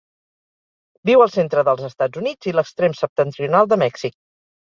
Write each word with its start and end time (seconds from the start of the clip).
Viu 1.09 1.23
al 1.25 1.33
centre 1.33 1.65
dels 1.67 1.83
Estats 1.89 2.21
Units 2.23 2.49
i 2.51 2.55
l'extrem 2.59 2.97
septentrional 3.01 3.71
de 3.75 3.79
Mèxic. 3.85 4.17